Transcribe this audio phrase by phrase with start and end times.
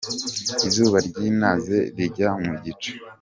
[0.67, 2.91] Izuba ryinaze rijya mu gicu.